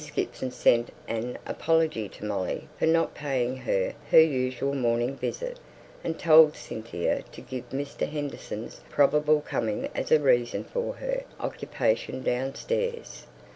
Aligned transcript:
Gibson 0.15 0.49
sent 0.49 0.89
an 1.07 1.37
apology 1.45 2.09
to 2.09 2.25
Molly 2.25 2.67
for 2.79 2.87
not 2.87 3.13
paying 3.13 3.55
her 3.57 3.93
her 4.09 4.19
usual 4.19 4.73
morning 4.73 5.15
visit, 5.15 5.59
and 6.03 6.17
told 6.17 6.55
Cynthia 6.55 7.21
to 7.31 7.39
give 7.39 7.69
Mr. 7.69 8.09
Henderson's 8.09 8.81
probable 8.89 9.41
coming 9.41 9.89
as 9.93 10.11
a 10.11 10.19
reason 10.19 10.63
for 10.63 10.93
her 10.93 11.21
occupation 11.39 12.23
downstairs. 12.23 13.27